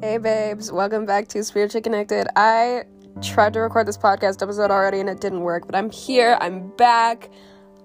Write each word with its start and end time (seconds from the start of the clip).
Hey 0.00 0.18
babes, 0.18 0.72
welcome 0.72 1.06
back 1.06 1.28
to 1.28 1.44
Spiritually 1.44 1.82
Connected. 1.82 2.26
I 2.34 2.84
tried 3.22 3.52
to 3.52 3.60
record 3.60 3.86
this 3.86 3.98
podcast 3.98 4.42
episode 4.42 4.70
already 4.70 5.00
and 5.00 5.08
it 5.08 5.20
didn't 5.20 5.40
work, 5.40 5.66
but 5.66 5.74
I'm 5.74 5.90
here, 5.90 6.36
I'm 6.40 6.68
back. 6.76 7.30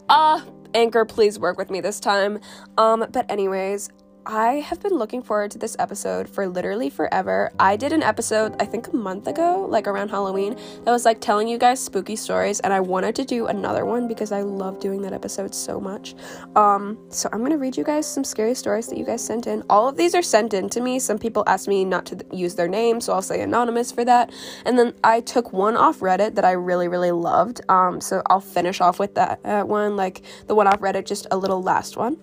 Ah, 0.10 0.44
uh, 0.44 0.52
Anchor, 0.74 1.06
please 1.06 1.38
work 1.38 1.58
with 1.58 1.70
me 1.70 1.82
this 1.82 2.00
time. 2.00 2.40
Um, 2.78 3.06
but 3.12 3.30
anyways, 3.30 3.90
I 4.28 4.54
have 4.54 4.82
been 4.82 4.96
looking 4.96 5.22
forward 5.22 5.52
to 5.52 5.60
this 5.60 5.76
episode 5.78 6.28
for 6.28 6.48
literally 6.48 6.90
forever. 6.90 7.52
I 7.60 7.76
did 7.76 7.94
an 7.94 8.02
episode, 8.02 8.56
I 8.60 8.66
think 8.66 8.88
a 8.88 8.96
month 8.96 9.28
ago, 9.28 9.68
like 9.70 9.86
around 9.86 10.10
Halloween, 10.10 10.56
that 10.84 10.92
was 10.92 11.06
like 11.06 11.22
telling 11.22 11.48
you 11.48 11.60
guys 11.60 11.80
spooky 11.80 12.16
stories, 12.16 12.60
and 12.62 12.74
I 12.74 12.80
wanted 12.80 13.14
to 13.18 13.26
do 13.26 13.46
another 13.46 13.86
one 13.86 14.08
because 14.08 14.32
I 14.32 14.42
love 14.42 14.80
doing 14.80 15.04
that 15.04 15.14
episode 15.14 15.54
so 15.54 15.80
much. 15.80 16.16
Um, 16.56 16.98
so 17.10 17.30
I'm 17.32 17.44
gonna 17.44 17.58
read 17.58 17.78
you 17.78 17.84
guys 17.84 18.08
some 18.08 18.24
scary 18.24 18.56
stories 18.56 18.88
that 18.88 18.98
you 18.98 19.06
guys 19.06 19.24
sent 19.24 19.46
in. 19.46 19.64
All 19.70 19.88
of 19.88 19.96
these 19.96 20.16
are 20.16 20.24
sent 20.24 20.56
in 20.56 20.70
to 20.70 20.82
me. 20.82 20.98
Some 20.98 21.20
people 21.20 21.44
asked 21.46 21.68
me 21.68 21.86
not 21.86 22.08
to 22.08 22.26
use 22.32 22.56
their 22.56 22.68
name, 22.68 23.02
so 23.02 23.14
I'll 23.14 23.22
say 23.22 23.42
anonymous 23.42 23.92
for 23.92 24.04
that. 24.06 24.32
And 24.66 24.80
then 24.80 24.96
I 25.04 25.22
took 25.22 25.54
one 25.54 25.78
off 25.78 26.00
Reddit 26.00 26.34
that 26.34 26.46
I 26.46 26.54
really, 26.54 26.88
really 26.88 27.12
loved. 27.12 27.62
Um, 27.70 28.02
so 28.02 28.24
I'll 28.26 28.42
finish 28.42 28.82
off 28.82 28.98
with 28.98 29.14
that 29.16 29.40
uh, 29.46 29.64
one, 29.64 29.96
like 29.96 30.24
the 30.48 30.56
one 30.56 30.66
off 30.66 30.80
Reddit, 30.80 31.06
just 31.06 31.28
a 31.30 31.38
little 31.38 31.62
last 31.62 31.96
one. 31.96 32.18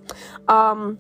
Um, 0.48 0.98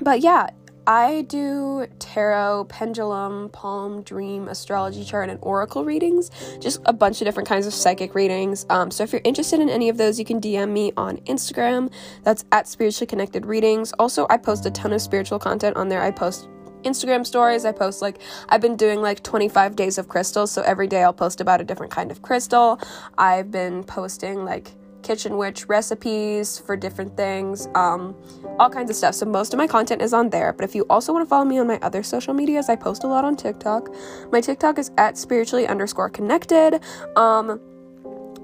but 0.00 0.20
yeah, 0.20 0.48
I 0.86 1.22
do 1.22 1.86
tarot, 1.98 2.66
pendulum, 2.68 3.48
palm, 3.50 4.02
dream, 4.02 4.48
astrology 4.48 5.02
chart, 5.02 5.30
and 5.30 5.38
oracle 5.40 5.84
readings. 5.84 6.30
Just 6.60 6.80
a 6.84 6.92
bunch 6.92 7.22
of 7.22 7.24
different 7.24 7.48
kinds 7.48 7.66
of 7.66 7.72
psychic 7.72 8.14
readings. 8.14 8.66
Um, 8.68 8.90
so 8.90 9.02
if 9.02 9.12
you're 9.12 9.22
interested 9.24 9.60
in 9.60 9.70
any 9.70 9.88
of 9.88 9.96
those, 9.96 10.18
you 10.18 10.26
can 10.26 10.40
DM 10.40 10.70
me 10.70 10.92
on 10.96 11.18
Instagram. 11.18 11.90
That's 12.22 12.44
at 12.52 12.68
spiritually 12.68 13.06
connected 13.06 13.46
readings. 13.46 13.92
Also, 13.98 14.26
I 14.28 14.36
post 14.36 14.66
a 14.66 14.70
ton 14.70 14.92
of 14.92 15.00
spiritual 15.00 15.38
content 15.38 15.76
on 15.76 15.88
there. 15.88 16.02
I 16.02 16.10
post 16.10 16.48
Instagram 16.82 17.24
stories. 17.26 17.64
I 17.64 17.72
post 17.72 18.02
like 18.02 18.20
I've 18.50 18.60
been 18.60 18.76
doing 18.76 19.00
like 19.00 19.22
25 19.22 19.76
days 19.76 19.96
of 19.96 20.08
crystals, 20.08 20.50
so 20.50 20.60
every 20.62 20.86
day 20.86 21.02
I'll 21.02 21.14
post 21.14 21.40
about 21.40 21.62
a 21.62 21.64
different 21.64 21.92
kind 21.92 22.10
of 22.10 22.20
crystal. 22.20 22.78
I've 23.16 23.50
been 23.50 23.84
posting 23.84 24.44
like 24.44 24.72
kitchen 25.04 25.36
witch 25.36 25.68
recipes 25.68 26.58
for 26.58 26.76
different 26.76 27.16
things, 27.16 27.68
um, 27.74 28.16
all 28.58 28.70
kinds 28.70 28.90
of 28.90 28.96
stuff. 28.96 29.14
So 29.14 29.26
most 29.26 29.54
of 29.54 29.58
my 29.58 29.68
content 29.68 30.02
is 30.02 30.12
on 30.12 30.30
there. 30.30 30.52
But 30.52 30.64
if 30.64 30.74
you 30.74 30.84
also 30.90 31.12
want 31.12 31.24
to 31.24 31.28
follow 31.28 31.44
me 31.44 31.58
on 31.58 31.68
my 31.68 31.78
other 31.82 32.02
social 32.02 32.34
medias, 32.34 32.68
I 32.68 32.74
post 32.76 33.04
a 33.04 33.06
lot 33.06 33.24
on 33.24 33.36
TikTok. 33.36 33.94
My 34.32 34.40
TikTok 34.40 34.78
is 34.78 34.90
at 34.98 35.16
spiritually 35.16 35.68
underscore 35.68 36.10
connected. 36.10 36.80
Um, 37.16 37.60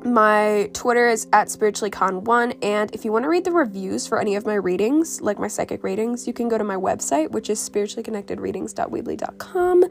my 0.05 0.71
Twitter 0.73 1.09
is 1.09 1.27
at 1.33 1.49
spirituallycon1. 1.49 2.59
And 2.63 2.95
if 2.95 3.05
you 3.05 3.11
want 3.13 3.25
to 3.25 3.29
read 3.29 3.45
the 3.45 3.53
reviews 3.53 4.07
for 4.07 4.19
any 4.21 4.37
of 4.37 4.47
my 4.47 4.55
readings, 4.55 5.21
like 5.21 5.39
my 5.39 5.49
psychic 5.49 5.85
readings, 5.85 6.27
you 6.27 6.33
can 6.33 6.49
go 6.49 6.57
to 6.57 6.65
my 6.65 6.77
website, 6.77 7.33
which 7.33 7.51
is 7.51 7.59
spirituallyconnectedreadings.weebly.com. 7.69 9.85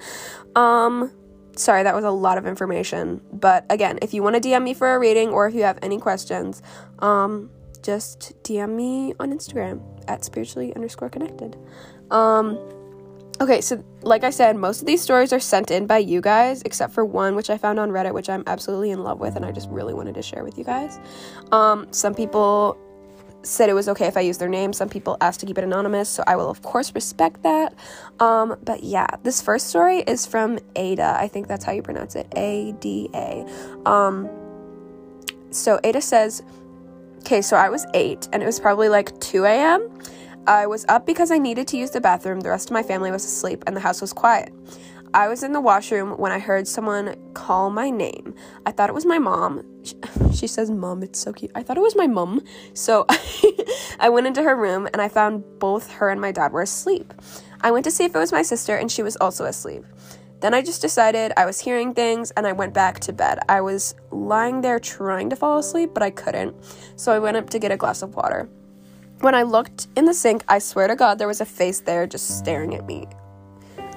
Um, 0.55 1.11
sorry, 1.59 1.83
that 1.83 1.95
was 1.95 2.05
a 2.05 2.11
lot 2.11 2.37
of 2.37 2.45
information. 2.45 3.21
But 3.31 3.65
again, 3.69 3.99
if 4.01 4.13
you 4.13 4.23
want 4.23 4.41
to 4.41 4.41
DM 4.41 4.63
me 4.63 4.73
for 4.73 4.93
a 4.93 4.99
reading 4.99 5.29
or 5.29 5.47
if 5.47 5.53
you 5.53 5.63
have 5.63 5.79
any 5.81 5.99
questions, 5.99 6.61
um, 6.99 7.49
just 7.81 8.33
DM 8.43 8.75
me 8.75 9.13
on 9.19 9.31
Instagram 9.31 9.81
at 10.07 10.23
spiritually 10.23 10.75
underscore 10.75 11.09
connected. 11.09 11.57
Um, 12.11 12.57
okay, 13.39 13.61
so 13.61 13.83
like 14.01 14.23
I 14.23 14.29
said, 14.29 14.55
most 14.55 14.81
of 14.81 14.87
these 14.87 15.01
stories 15.01 15.31
are 15.31 15.39
sent 15.39 15.71
in 15.71 15.87
by 15.87 15.99
you 15.99 16.21
guys, 16.21 16.61
except 16.63 16.93
for 16.93 17.05
one 17.05 17.35
which 17.35 17.49
I 17.49 17.57
found 17.57 17.79
on 17.79 17.89
Reddit, 17.91 18.13
which 18.13 18.29
I'm 18.29 18.43
absolutely 18.47 18.91
in 18.91 19.03
love 19.03 19.19
with, 19.19 19.35
and 19.35 19.45
I 19.45 19.51
just 19.51 19.69
really 19.69 19.93
wanted 19.93 20.15
to 20.15 20.21
share 20.21 20.43
with 20.43 20.57
you 20.57 20.63
guys. 20.63 20.99
Um, 21.51 21.87
some 21.91 22.13
people 22.13 22.77
said 23.43 23.69
it 23.69 23.73
was 23.73 23.87
okay 23.89 24.05
if 24.05 24.17
I 24.17 24.21
use 24.21 24.37
their 24.37 24.49
name. 24.49 24.73
Some 24.73 24.89
people 24.89 25.17
asked 25.21 25.39
to 25.41 25.45
keep 25.45 25.57
it 25.57 25.63
anonymous, 25.63 26.09
so 26.09 26.23
I 26.27 26.35
will 26.35 26.49
of 26.49 26.61
course 26.61 26.93
respect 26.93 27.43
that. 27.43 27.73
Um, 28.19 28.57
but 28.63 28.83
yeah, 28.83 29.07
this 29.23 29.41
first 29.41 29.67
story 29.67 29.99
is 29.99 30.25
from 30.25 30.59
Ada. 30.75 31.15
I 31.19 31.27
think 31.27 31.47
that's 31.47 31.63
how 31.63 31.71
you 31.71 31.81
pronounce 31.81 32.15
it. 32.15 32.27
A 32.35 32.73
D 32.79 33.09
A. 33.13 33.45
Um, 33.85 34.29
so 35.51 35.79
Ada 35.83 36.01
says, 36.01 36.43
okay, 37.19 37.41
so 37.41 37.57
I 37.57 37.69
was 37.69 37.85
eight, 37.93 38.27
and 38.31 38.43
it 38.43 38.45
was 38.45 38.59
probably 38.59 38.89
like 38.89 39.19
2 39.19 39.45
a.m. 39.45 39.89
I 40.47 40.67
was 40.67 40.85
up 40.87 41.05
because 41.05 41.31
I 41.31 41.37
needed 41.37 41.67
to 41.69 41.77
use 41.77 41.91
the 41.91 42.01
bathroom. 42.01 42.39
The 42.39 42.49
rest 42.49 42.69
of 42.69 42.73
my 42.73 42.83
family 42.83 43.11
was 43.11 43.25
asleep, 43.25 43.63
and 43.67 43.75
the 43.75 43.81
house 43.81 44.01
was 44.01 44.13
quiet. 44.13 44.53
I 45.11 45.27
was 45.27 45.41
in 45.41 45.53
the 45.53 45.61
washroom 45.61 46.11
when 46.17 46.31
I 46.31 46.37
heard 46.37 46.67
someone 46.67 47.15
call 47.33 47.71
my 47.71 47.89
name. 47.89 48.35
I 48.67 48.71
thought 48.71 48.89
it 48.89 48.93
was 48.93 49.05
my 49.05 49.19
mom. 49.19 49.65
She 50.33 50.45
says, 50.45 50.69
Mom, 50.69 51.01
it's 51.03 51.19
so 51.19 51.33
cute. 51.33 51.51
I 51.55 51.63
thought 51.63 51.75
it 51.75 51.81
was 51.81 51.95
my 51.95 52.07
mom. 52.07 52.41
So 52.73 53.05
I 53.99 54.07
went 54.07 54.27
into 54.27 54.43
her 54.43 54.55
room 54.55 54.87
and 54.93 55.01
I 55.01 55.09
found 55.09 55.43
both 55.59 55.91
her 55.93 56.09
and 56.09 56.21
my 56.21 56.31
dad 56.31 56.53
were 56.53 56.61
asleep. 56.61 57.13
I 57.61 57.71
went 57.71 57.83
to 57.85 57.91
see 57.91 58.05
if 58.05 58.15
it 58.15 58.19
was 58.19 58.31
my 58.31 58.43
sister 58.43 58.75
and 58.75 58.89
she 58.91 59.01
was 59.01 59.17
also 59.17 59.45
asleep. 59.45 59.83
Then 60.39 60.53
I 60.53 60.61
just 60.61 60.81
decided 60.81 61.33
I 61.35 61.45
was 61.45 61.59
hearing 61.59 61.93
things 61.93 62.31
and 62.31 62.47
I 62.47 62.53
went 62.53 62.73
back 62.73 62.99
to 63.01 63.11
bed. 63.11 63.39
I 63.49 63.59
was 63.61 63.95
lying 64.11 64.61
there 64.61 64.79
trying 64.79 65.29
to 65.31 65.35
fall 65.35 65.57
asleep, 65.57 65.91
but 65.93 66.03
I 66.03 66.11
couldn't. 66.11 66.55
So 66.95 67.11
I 67.11 67.19
went 67.19 67.35
up 67.35 67.49
to 67.49 67.59
get 67.59 67.71
a 67.71 67.77
glass 67.77 68.01
of 68.01 68.15
water. 68.15 68.47
When 69.21 69.35
I 69.35 69.43
looked 69.43 69.87
in 69.97 70.05
the 70.05 70.13
sink, 70.13 70.45
I 70.47 70.59
swear 70.59 70.87
to 70.87 70.95
God, 70.95 71.17
there 71.17 71.27
was 71.27 71.41
a 71.41 71.45
face 71.45 71.81
there 71.81 72.07
just 72.07 72.37
staring 72.37 72.75
at 72.75 72.85
me. 72.85 73.07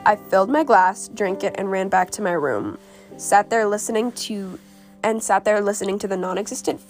I 0.04 0.16
filled 0.16 0.50
my 0.50 0.64
glass, 0.64 1.08
drank 1.08 1.44
it, 1.44 1.54
and 1.56 1.70
ran 1.70 1.88
back 1.88 2.10
to 2.12 2.22
my 2.22 2.32
room. 2.32 2.78
Sat 3.16 3.50
there 3.50 3.66
listening 3.66 4.12
to 4.12 4.58
and 5.04 5.22
sat 5.22 5.44
there 5.44 5.60
listening 5.60 5.98
to 5.98 6.08
the 6.08 6.16
non-existent 6.16 6.80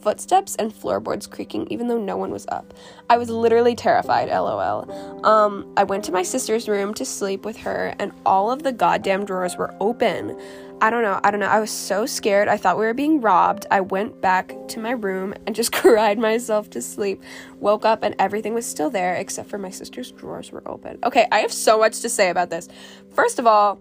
footsteps 0.00 0.56
and 0.56 0.74
floorboards 0.74 1.28
creaking 1.28 1.66
even 1.70 1.86
though 1.86 1.98
no 1.98 2.16
one 2.16 2.30
was 2.30 2.44
up. 2.48 2.74
I 3.08 3.18
was 3.18 3.30
literally 3.30 3.76
terrified, 3.76 4.28
lol. 4.28 5.24
Um, 5.24 5.72
I 5.76 5.84
went 5.84 6.04
to 6.04 6.12
my 6.12 6.22
sister's 6.22 6.68
room 6.68 6.92
to 6.94 7.04
sleep 7.04 7.44
with 7.44 7.56
her 7.58 7.94
and 7.98 8.12
all 8.26 8.50
of 8.50 8.64
the 8.64 8.72
goddamn 8.72 9.24
drawers 9.24 9.56
were 9.56 9.74
open. 9.80 10.38
I 10.82 10.90
don't 10.90 11.02
know, 11.02 11.20
I 11.22 11.30
don't 11.30 11.38
know. 11.38 11.46
I 11.46 11.60
was 11.60 11.70
so 11.70 12.06
scared. 12.06 12.48
I 12.48 12.56
thought 12.56 12.76
we 12.76 12.84
were 12.84 12.92
being 12.92 13.20
robbed. 13.20 13.66
I 13.70 13.80
went 13.80 14.20
back 14.20 14.52
to 14.66 14.80
my 14.80 14.90
room 14.90 15.32
and 15.46 15.54
just 15.54 15.70
cried 15.72 16.18
myself 16.18 16.70
to 16.70 16.82
sleep. 16.82 17.22
Woke 17.60 17.84
up 17.84 18.02
and 18.02 18.16
everything 18.18 18.52
was 18.52 18.66
still 18.66 18.90
there 18.90 19.14
except 19.14 19.48
for 19.48 19.58
my 19.58 19.70
sister's 19.70 20.10
drawers 20.10 20.50
were 20.50 20.68
open. 20.68 20.98
Okay, 21.04 21.28
I 21.30 21.38
have 21.38 21.52
so 21.52 21.78
much 21.78 22.00
to 22.00 22.08
say 22.08 22.30
about 22.30 22.50
this. 22.50 22.68
First 23.14 23.38
of 23.38 23.46
all, 23.46 23.80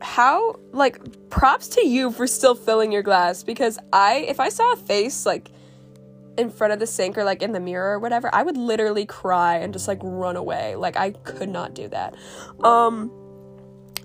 how 0.00 0.58
like 0.72 1.28
props 1.28 1.68
to 1.68 1.86
you 1.86 2.10
for 2.10 2.26
still 2.26 2.54
filling 2.54 2.92
your 2.92 3.02
glass 3.02 3.42
because 3.42 3.78
I 3.92 4.26
if 4.28 4.40
I 4.40 4.48
saw 4.48 4.72
a 4.72 4.76
face 4.76 5.26
like 5.26 5.50
in 6.38 6.48
front 6.48 6.72
of 6.72 6.78
the 6.78 6.86
sink 6.86 7.18
or 7.18 7.24
like 7.24 7.42
in 7.42 7.52
the 7.52 7.60
mirror 7.60 7.92
or 7.92 7.98
whatever, 7.98 8.34
I 8.34 8.42
would 8.42 8.56
literally 8.56 9.04
cry 9.04 9.56
and 9.56 9.70
just 9.70 9.86
like 9.86 9.98
run 10.02 10.36
away. 10.36 10.76
Like 10.76 10.96
I 10.96 11.10
could 11.10 11.50
not 11.50 11.74
do 11.74 11.88
that. 11.88 12.14
Um 12.64 13.12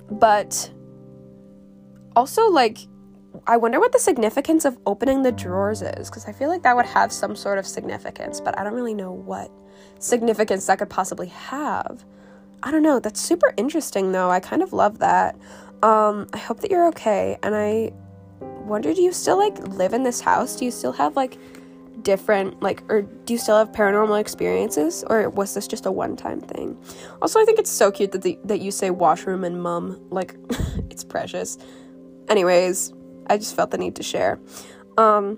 but 0.09 0.69
also 2.15 2.49
like 2.49 2.77
I 3.47 3.57
wonder 3.57 3.79
what 3.79 3.93
the 3.93 3.99
significance 3.99 4.65
of 4.65 4.77
opening 4.85 5.23
the 5.23 5.31
drawers 5.31 5.81
is 5.81 6.09
because 6.09 6.25
I 6.25 6.33
feel 6.33 6.49
like 6.49 6.63
that 6.63 6.75
would 6.75 6.85
have 6.85 7.11
some 7.13 7.35
sort 7.35 7.57
of 7.57 7.65
significance, 7.65 8.41
but 8.41 8.57
I 8.59 8.63
don't 8.63 8.73
really 8.73 8.93
know 8.93 9.11
what 9.11 9.49
significance 9.99 10.65
that 10.67 10.79
could 10.79 10.89
possibly 10.89 11.27
have. 11.27 12.03
I 12.63 12.71
don't 12.71 12.83
know. 12.83 12.99
That's 12.99 13.21
super 13.21 13.53
interesting 13.57 14.11
though. 14.11 14.29
I 14.29 14.39
kind 14.39 14.61
of 14.61 14.73
love 14.73 14.99
that. 14.99 15.35
Um, 15.81 16.27
I 16.33 16.37
hope 16.37 16.59
that 16.59 16.69
you're 16.69 16.87
okay. 16.89 17.37
And 17.41 17.55
I 17.55 17.91
wonder 18.39 18.93
do 18.93 19.01
you 19.01 19.13
still 19.13 19.37
like 19.37 19.57
live 19.69 19.93
in 19.93 20.03
this 20.03 20.21
house? 20.21 20.55
Do 20.55 20.65
you 20.65 20.71
still 20.71 20.91
have 20.93 21.15
like 21.15 21.37
different 22.03 22.61
like 22.61 22.81
or 22.89 23.03
do 23.03 23.33
you 23.33 23.39
still 23.39 23.57
have 23.57 23.71
paranormal 23.71 24.19
experiences 24.19 25.03
or 25.07 25.29
was 25.29 25.53
this 25.53 25.67
just 25.67 25.85
a 25.85 25.91
one-time 25.91 26.41
thing 26.41 26.75
also 27.21 27.39
i 27.39 27.45
think 27.45 27.59
it's 27.59 27.69
so 27.69 27.91
cute 27.91 28.11
that 28.11 28.23
the, 28.23 28.39
that 28.43 28.59
you 28.59 28.71
say 28.71 28.89
washroom 28.89 29.43
and 29.43 29.61
mum 29.61 30.01
like 30.09 30.35
it's 30.89 31.03
precious 31.03 31.59
anyways 32.31 32.93
i 33.27 33.37
just 33.37 33.55
felt 33.55 33.71
the 33.71 33.77
need 33.77 33.95
to 33.95 34.03
share 34.03 34.39
um 34.97 35.37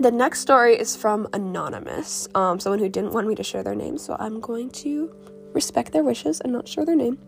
the 0.00 0.10
next 0.10 0.40
story 0.40 0.74
is 0.74 0.96
from 0.96 1.26
anonymous 1.32 2.28
um 2.34 2.60
someone 2.60 2.78
who 2.78 2.88
didn't 2.88 3.12
want 3.12 3.26
me 3.26 3.34
to 3.34 3.42
share 3.42 3.62
their 3.62 3.74
name 3.74 3.96
so 3.96 4.16
i'm 4.18 4.40
going 4.40 4.68
to 4.68 5.14
respect 5.54 5.92
their 5.92 6.02
wishes 6.02 6.40
and 6.40 6.52
not 6.52 6.68
share 6.68 6.84
their 6.84 6.96
name. 6.96 7.18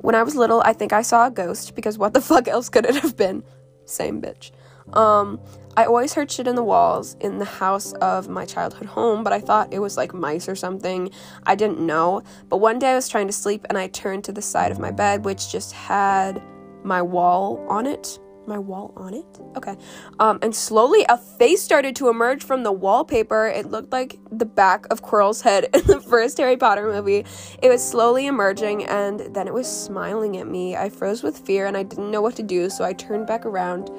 When 0.00 0.14
I 0.14 0.22
was 0.22 0.36
little, 0.36 0.62
I 0.64 0.72
think 0.72 0.92
I 0.92 1.02
saw 1.02 1.26
a 1.26 1.30
ghost 1.30 1.74
because 1.74 1.98
what 1.98 2.14
the 2.14 2.20
fuck 2.30 2.48
else 2.48 2.68
could 2.68 2.86
it 2.86 2.96
have 2.96 3.16
been? 3.16 3.42
Same 3.84 4.22
bitch. 4.22 4.52
Um, 4.96 5.40
I 5.76 5.86
always 5.86 6.14
heard 6.14 6.30
shit 6.30 6.46
in 6.46 6.54
the 6.54 6.62
walls 6.62 7.16
in 7.20 7.38
the 7.38 7.44
house 7.44 7.92
of 7.94 8.28
my 8.28 8.44
childhood 8.44 8.86
home, 8.86 9.24
but 9.24 9.32
I 9.32 9.40
thought 9.40 9.72
it 9.72 9.80
was 9.80 9.96
like 9.96 10.14
mice 10.14 10.48
or 10.48 10.54
something. 10.54 11.10
I 11.44 11.54
didn't 11.54 11.80
know. 11.80 12.22
But 12.48 12.58
one 12.58 12.78
day 12.78 12.92
I 12.92 12.94
was 12.94 13.08
trying 13.08 13.26
to 13.26 13.32
sleep 13.32 13.66
and 13.68 13.76
I 13.76 13.88
turned 13.88 14.24
to 14.24 14.32
the 14.32 14.42
side 14.42 14.70
of 14.70 14.78
my 14.78 14.90
bed, 14.90 15.24
which 15.24 15.50
just 15.50 15.72
had 15.72 16.40
my 16.84 17.02
wall 17.02 17.64
on 17.68 17.86
it 17.86 18.18
my 18.46 18.58
wall 18.58 18.92
on 18.96 19.14
it. 19.14 19.26
Okay. 19.56 19.76
Um, 20.18 20.38
and 20.42 20.54
slowly 20.54 21.04
a 21.08 21.18
face 21.18 21.62
started 21.62 21.96
to 21.96 22.08
emerge 22.08 22.44
from 22.44 22.62
the 22.62 22.72
wallpaper. 22.72 23.46
It 23.46 23.66
looked 23.66 23.92
like 23.92 24.18
the 24.30 24.44
back 24.44 24.86
of 24.90 25.02
Quirrell's 25.02 25.40
head 25.40 25.64
in 25.74 25.86
the 25.86 26.00
first 26.00 26.38
Harry 26.38 26.56
Potter 26.56 26.86
movie. 26.86 27.24
It 27.62 27.68
was 27.68 27.86
slowly 27.86 28.26
emerging 28.26 28.84
and 28.84 29.20
then 29.34 29.46
it 29.46 29.54
was 29.54 29.66
smiling 29.66 30.36
at 30.36 30.46
me. 30.46 30.76
I 30.76 30.88
froze 30.88 31.22
with 31.22 31.38
fear 31.38 31.66
and 31.66 31.76
I 31.76 31.82
didn't 31.82 32.10
know 32.10 32.22
what 32.22 32.36
to 32.36 32.42
do, 32.42 32.70
so 32.70 32.84
I 32.84 32.92
turned 32.92 33.26
back 33.26 33.46
around 33.46 33.90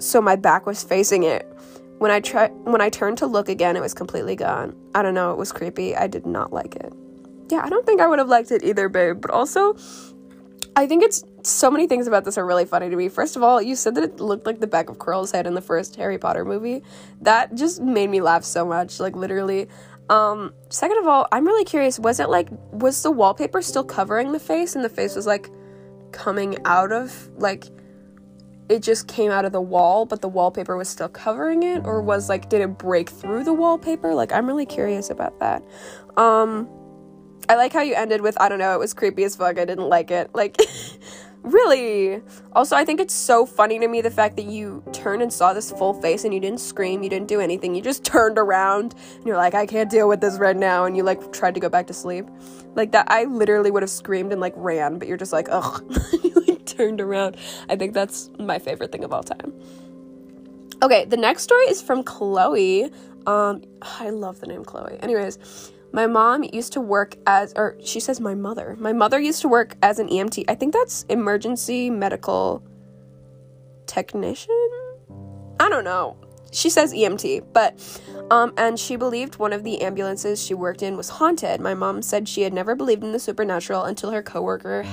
so 0.00 0.20
my 0.20 0.36
back 0.36 0.66
was 0.66 0.82
facing 0.82 1.22
it. 1.24 1.46
When 1.98 2.10
I 2.10 2.20
try 2.20 2.48
when 2.48 2.80
I 2.80 2.88
turned 2.88 3.18
to 3.18 3.26
look 3.26 3.48
again, 3.48 3.76
it 3.76 3.80
was 3.80 3.94
completely 3.94 4.34
gone. 4.34 4.74
I 4.94 5.02
don't 5.02 5.14
know, 5.14 5.32
it 5.32 5.38
was 5.38 5.52
creepy. 5.52 5.94
I 5.94 6.06
did 6.06 6.26
not 6.26 6.52
like 6.52 6.74
it. 6.76 6.92
Yeah, 7.50 7.60
I 7.62 7.68
don't 7.68 7.84
think 7.84 8.00
I 8.00 8.06
would 8.06 8.18
have 8.18 8.28
liked 8.28 8.50
it 8.50 8.62
either, 8.62 8.88
babe. 8.88 9.20
But 9.20 9.30
also, 9.30 9.76
I 10.76 10.86
think 10.86 11.02
it's 11.02 11.22
so 11.46 11.70
many 11.70 11.86
things 11.86 12.06
about 12.06 12.24
this 12.24 12.38
are 12.38 12.46
really 12.46 12.64
funny 12.64 12.88
to 12.90 12.96
me. 12.96 13.08
First 13.08 13.36
of 13.36 13.42
all, 13.42 13.60
you 13.60 13.76
said 13.76 13.94
that 13.94 14.04
it 14.04 14.20
looked 14.20 14.46
like 14.46 14.60
the 14.60 14.66
back 14.66 14.88
of 14.88 14.98
Quirrell's 14.98 15.32
head 15.32 15.46
in 15.46 15.54
the 15.54 15.60
first 15.60 15.96
Harry 15.96 16.18
Potter 16.18 16.44
movie. 16.44 16.82
That 17.20 17.54
just 17.54 17.80
made 17.80 18.10
me 18.10 18.20
laugh 18.20 18.44
so 18.44 18.64
much, 18.64 19.00
like 19.00 19.16
literally. 19.16 19.68
Um, 20.08 20.54
second 20.68 20.98
of 20.98 21.06
all, 21.06 21.28
I'm 21.30 21.46
really 21.46 21.64
curious, 21.64 21.98
was 21.98 22.18
it 22.18 22.28
like 22.28 22.48
was 22.72 23.02
the 23.02 23.10
wallpaper 23.10 23.62
still 23.62 23.84
covering 23.84 24.32
the 24.32 24.40
face 24.40 24.74
and 24.74 24.84
the 24.84 24.88
face 24.88 25.14
was 25.14 25.26
like 25.26 25.50
coming 26.10 26.58
out 26.64 26.90
of 26.90 27.30
like 27.36 27.66
it 28.70 28.84
just 28.84 29.08
came 29.08 29.32
out 29.32 29.44
of 29.44 29.50
the 29.50 29.60
wall, 29.60 30.06
but 30.06 30.22
the 30.22 30.28
wallpaper 30.28 30.76
was 30.76 30.88
still 30.88 31.08
covering 31.08 31.64
it, 31.64 31.84
or 31.84 32.00
was 32.00 32.28
like, 32.28 32.48
did 32.48 32.60
it 32.60 32.78
break 32.78 33.10
through 33.10 33.42
the 33.42 33.52
wallpaper? 33.52 34.14
Like, 34.14 34.32
I'm 34.32 34.46
really 34.46 34.64
curious 34.64 35.10
about 35.10 35.40
that. 35.40 35.64
Um, 36.16 36.68
I 37.48 37.56
like 37.56 37.72
how 37.72 37.80
you 37.80 37.94
ended 37.94 38.20
with, 38.20 38.40
I 38.40 38.48
don't 38.48 38.60
know, 38.60 38.72
it 38.72 38.78
was 38.78 38.94
creepy 38.94 39.24
as 39.24 39.34
fuck. 39.34 39.58
I 39.58 39.64
didn't 39.64 39.88
like 39.88 40.12
it. 40.12 40.30
Like, 40.34 40.56
really. 41.42 42.22
Also, 42.52 42.76
I 42.76 42.84
think 42.84 43.00
it's 43.00 43.14
so 43.14 43.46
funny 43.46 43.78
to 43.78 43.88
me 43.88 44.00
the 44.00 44.10
fact 44.10 44.36
that 44.36 44.46
you 44.46 44.82
turned 44.92 45.22
and 45.22 45.32
saw 45.32 45.52
this 45.52 45.70
full 45.70 45.94
face 45.94 46.24
and 46.24 46.34
you 46.34 46.40
didn't 46.40 46.60
scream, 46.60 47.02
you 47.02 47.10
didn't 47.10 47.28
do 47.28 47.40
anything. 47.40 47.74
You 47.74 47.82
just 47.82 48.04
turned 48.12 48.38
around 48.38 48.94
and 49.16 49.26
you're 49.26 49.36
like, 49.36 49.54
I 49.54 49.66
can't 49.66 49.90
deal 49.90 50.08
with 50.08 50.20
this 50.20 50.38
right 50.38 50.56
now. 50.56 50.84
And 50.84 50.96
you 50.96 51.02
like 51.02 51.32
tried 51.32 51.54
to 51.54 51.60
go 51.60 51.68
back 51.68 51.86
to 51.88 51.94
sleep. 51.94 52.26
Like, 52.74 52.92
that, 52.92 53.10
I 53.10 53.24
literally 53.24 53.70
would 53.70 53.82
have 53.82 53.90
screamed 53.90 54.32
and 54.32 54.40
like 54.40 54.54
ran, 54.56 54.98
but 54.98 55.08
you're 55.08 55.16
just 55.16 55.32
like, 55.32 55.48
ugh. 55.50 55.84
You 56.22 56.34
like 56.46 56.66
turned 56.66 57.00
around. 57.00 57.36
I 57.68 57.76
think 57.76 57.94
that's 57.94 58.30
my 58.38 58.58
favorite 58.58 58.92
thing 58.92 59.04
of 59.04 59.12
all 59.12 59.22
time. 59.22 59.52
Okay, 60.82 61.04
the 61.04 61.16
next 61.16 61.42
story 61.42 61.64
is 61.66 61.82
from 61.82 62.02
Chloe. 62.02 62.90
Um, 63.26 63.62
I 63.82 64.10
love 64.10 64.40
the 64.40 64.46
name 64.46 64.64
Chloe. 64.64 64.98
Anyways, 65.00 65.38
my 65.92 66.06
mom 66.06 66.44
used 66.52 66.72
to 66.74 66.80
work 66.80 67.16
as, 67.26 67.52
or 67.56 67.76
she 67.84 68.00
says 68.00 68.20
my 68.20 68.34
mother. 68.34 68.76
My 68.78 68.92
mother 68.92 69.20
used 69.20 69.42
to 69.42 69.48
work 69.48 69.76
as 69.82 69.98
an 69.98 70.08
EMT. 70.08 70.44
I 70.48 70.54
think 70.54 70.72
that's 70.72 71.04
emergency 71.08 71.90
medical 71.90 72.62
technician. 73.86 74.68
I 75.58 75.68
don't 75.68 75.84
know 75.84 76.16
she 76.50 76.70
says 76.70 76.92
EMT, 76.92 77.52
but 77.52 77.78
um, 78.30 78.52
and 78.56 78.78
she 78.78 78.96
believed 78.96 79.36
one 79.36 79.52
of 79.52 79.64
the 79.64 79.80
ambulances 79.82 80.42
she 80.42 80.54
worked 80.54 80.82
in 80.82 80.96
was 80.96 81.08
haunted. 81.08 81.60
My 81.60 81.74
mom 81.74 82.02
said 82.02 82.28
she 82.28 82.42
had 82.42 82.52
never 82.52 82.74
believed 82.74 83.02
in 83.02 83.12
the 83.12 83.18
supernatural 83.18 83.84
until 83.84 84.10
her 84.10 84.22
coworker 84.22 84.84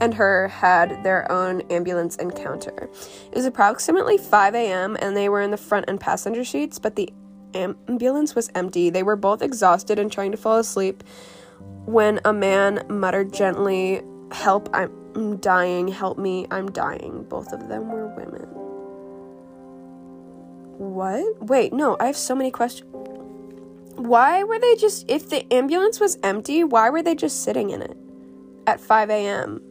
and 0.00 0.14
her 0.14 0.48
had 0.48 1.02
their 1.02 1.30
own 1.30 1.62
ambulance 1.62 2.16
encounter. 2.16 2.88
It 3.30 3.34
was 3.34 3.46
approximately 3.46 4.18
5 4.18 4.54
a.m. 4.54 4.96
and 5.00 5.16
they 5.16 5.28
were 5.28 5.42
in 5.42 5.50
the 5.50 5.56
front 5.56 5.86
and 5.88 6.00
passenger 6.00 6.44
seats, 6.44 6.78
but 6.78 6.96
the 6.96 7.12
ambulance 7.54 8.34
was 8.34 8.50
empty. 8.54 8.90
They 8.90 9.02
were 9.02 9.16
both 9.16 9.42
exhausted 9.42 9.98
and 9.98 10.10
trying 10.10 10.32
to 10.32 10.36
fall 10.36 10.58
asleep 10.58 11.02
when 11.86 12.20
a 12.24 12.32
man 12.32 12.84
muttered 12.88 13.32
gently, 13.32 14.02
"Help! 14.32 14.68
I'm 14.72 15.36
dying! 15.38 15.88
Help 15.88 16.18
me! 16.18 16.46
I'm 16.50 16.70
dying!" 16.70 17.24
Both 17.28 17.52
of 17.52 17.68
them 17.68 17.90
were 17.90 18.08
women. 18.08 18.48
What? 20.78 21.42
Wait, 21.44 21.72
no, 21.72 21.96
I 22.00 22.06
have 22.06 22.16
so 22.16 22.34
many 22.34 22.50
questions. 22.50 22.90
Why 23.96 24.42
were 24.42 24.58
they 24.58 24.74
just, 24.74 25.08
if 25.08 25.28
the 25.28 25.46
ambulance 25.52 26.00
was 26.00 26.18
empty, 26.24 26.64
why 26.64 26.90
were 26.90 27.02
they 27.02 27.14
just 27.14 27.44
sitting 27.44 27.70
in 27.70 27.80
it 27.80 27.96
at 28.66 28.80
5 28.80 29.08
a.m.? 29.10 29.62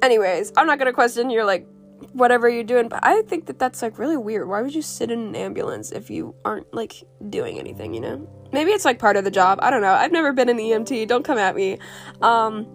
Anyways, 0.00 0.52
I'm 0.56 0.66
not 0.66 0.78
gonna 0.78 0.92
question 0.92 1.28
your 1.28 1.44
like 1.44 1.66
whatever 2.12 2.48
you're 2.48 2.64
doing, 2.64 2.88
but 2.88 3.00
I 3.02 3.22
think 3.22 3.46
that 3.46 3.58
that's 3.58 3.82
like 3.82 3.98
really 3.98 4.16
weird. 4.16 4.48
Why 4.48 4.62
would 4.62 4.74
you 4.74 4.82
sit 4.82 5.10
in 5.10 5.20
an 5.20 5.36
ambulance 5.36 5.92
if 5.92 6.10
you 6.10 6.34
aren't 6.44 6.72
like 6.72 7.02
doing 7.28 7.58
anything, 7.58 7.94
you 7.94 8.00
know? 8.00 8.28
Maybe 8.52 8.70
it's 8.70 8.84
like 8.84 8.98
part 8.98 9.16
of 9.16 9.24
the 9.24 9.30
job. 9.30 9.58
I 9.62 9.70
don't 9.70 9.82
know. 9.82 9.92
I've 9.92 10.12
never 10.12 10.32
been 10.32 10.48
an 10.48 10.58
EMT. 10.58 11.08
Don't 11.08 11.24
come 11.24 11.38
at 11.38 11.54
me. 11.54 11.78
Um, 12.22 12.66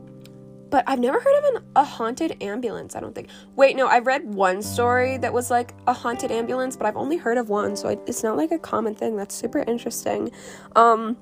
but 0.70 0.84
I've 0.88 1.00
never 1.00 1.20
heard 1.20 1.38
of 1.38 1.56
an, 1.56 1.64
a 1.76 1.84
haunted 1.84 2.42
ambulance, 2.42 2.96
I 2.96 3.00
don't 3.00 3.14
think. 3.14 3.30
Wait, 3.56 3.76
no, 3.76 3.88
I've 3.88 4.08
read 4.08 4.26
one 4.34 4.62
story 4.62 5.18
that 5.20 5.32
was 5.32 5.52
like 5.52 5.74
a 5.86 5.94
haunted 5.94 6.32
ambulance, 6.32 6.76
but 6.76 6.88
I've 6.88 6.98
only 6.98 7.18
heard 7.18 7.38
of 7.38 7.50
one, 7.50 7.76
so 7.76 7.90
it's 7.90 8.24
not 8.24 8.38
like 8.38 8.52
a 8.52 8.58
common 8.58 8.96
thing. 8.96 9.16
That's 9.16 9.36
super 9.36 9.60
interesting. 9.60 10.32
Um, 10.76 11.16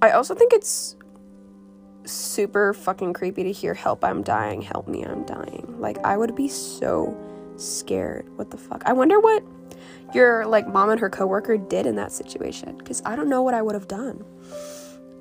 I 0.00 0.12
also 0.12 0.34
think 0.34 0.54
it's 0.54 0.96
super 2.08 2.72
fucking 2.72 3.12
creepy 3.12 3.44
to 3.44 3.52
hear 3.52 3.74
help 3.74 4.04
I'm 4.04 4.22
dying, 4.22 4.62
help 4.62 4.88
me 4.88 5.02
I'm 5.04 5.24
dying. 5.24 5.76
Like 5.78 5.98
I 6.04 6.16
would 6.16 6.34
be 6.34 6.48
so 6.48 7.16
scared. 7.56 8.28
What 8.36 8.50
the 8.50 8.56
fuck? 8.56 8.82
I 8.86 8.92
wonder 8.92 9.20
what 9.20 9.42
your 10.14 10.46
like 10.46 10.66
mom 10.66 10.90
and 10.90 11.00
her 11.00 11.10
coworker 11.10 11.56
did 11.56 11.86
in 11.86 11.96
that 11.96 12.12
situation 12.12 12.80
cuz 12.80 13.02
I 13.04 13.16
don't 13.16 13.28
know 13.28 13.42
what 13.42 13.54
I 13.54 13.62
would 13.62 13.74
have 13.74 13.88
done. 13.88 14.24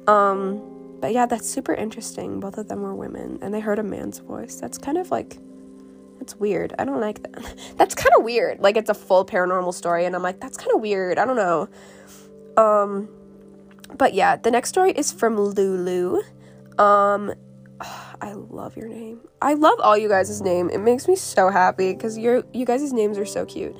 Um 0.07 0.61
but 0.99 1.13
yeah, 1.13 1.25
that's 1.25 1.47
super 1.47 1.73
interesting. 1.73 2.39
Both 2.39 2.57
of 2.57 2.67
them 2.67 2.81
were 2.81 2.95
women 2.95 3.39
and 3.41 3.53
they 3.53 3.59
heard 3.59 3.79
a 3.79 3.83
man's 3.83 4.19
voice. 4.19 4.55
That's 4.55 4.77
kind 4.77 4.97
of 4.97 5.11
like 5.11 5.37
that's 6.19 6.35
weird. 6.35 6.73
I 6.79 6.85
don't 6.85 6.99
like 6.99 7.21
that. 7.23 7.55
That's 7.77 7.93
kind 7.93 8.11
of 8.17 8.23
weird. 8.23 8.59
Like 8.59 8.75
it's 8.75 8.89
a 8.89 8.95
full 8.95 9.23
paranormal 9.23 9.73
story 9.73 10.05
and 10.05 10.15
I'm 10.15 10.23
like 10.23 10.39
that's 10.39 10.57
kind 10.57 10.71
of 10.73 10.81
weird. 10.81 11.19
I 11.19 11.25
don't 11.25 11.35
know. 11.35 11.69
Um 12.57 13.09
but 13.95 14.13
yeah, 14.13 14.35
the 14.35 14.51
next 14.51 14.69
story 14.69 14.91
is 14.91 15.11
from 15.11 15.39
Lulu. 15.39 16.21
Um 16.77 17.33
I 18.21 18.33
love 18.33 18.75
your 18.75 18.87
name. 18.87 19.21
I 19.41 19.53
love 19.53 19.79
all 19.79 19.97
you 19.97 20.09
guys' 20.09 20.41
name. 20.41 20.69
It 20.69 20.79
makes 20.79 21.07
me 21.07 21.15
so 21.15 21.49
happy 21.49 21.93
because 21.93 22.17
your 22.17 22.43
you 22.53 22.65
guys' 22.65 22.91
names 22.91 23.17
are 23.17 23.25
so 23.25 23.45
cute. 23.45 23.75